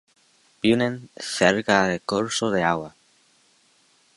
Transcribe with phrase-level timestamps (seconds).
[0.63, 2.95] Viven cerca de cursos de agua.